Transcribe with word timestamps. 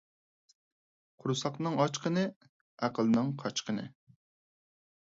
قۇرساقنىڭ 1.23 1.77
ئاچقىنى– 1.85 2.25
ئەقىلنىڭ 2.89 3.31
قاچقىنى. 3.45 3.89